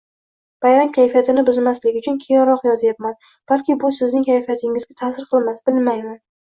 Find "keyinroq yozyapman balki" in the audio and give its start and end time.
2.25-3.79